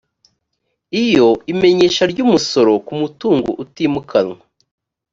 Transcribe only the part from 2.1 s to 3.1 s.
ry umusoro ku